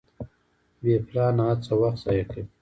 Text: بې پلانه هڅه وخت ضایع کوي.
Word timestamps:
بې 0.81 0.93
پلانه 1.07 1.43
هڅه 1.49 1.73
وخت 1.81 1.99
ضایع 2.03 2.25
کوي. 2.31 2.43